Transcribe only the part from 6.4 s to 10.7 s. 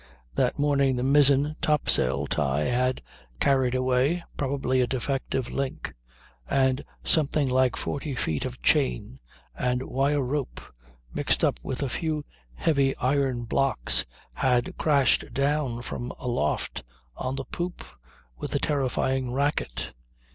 and something like forty feet of chain and wire rope,